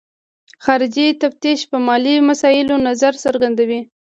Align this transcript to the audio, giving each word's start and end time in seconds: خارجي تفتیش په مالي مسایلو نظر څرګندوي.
خارجي 0.63 1.05
تفتیش 1.23 1.59
په 1.71 1.77
مالي 1.87 2.15
مسایلو 2.29 2.75
نظر 2.87 3.13
څرګندوي. 3.23 3.81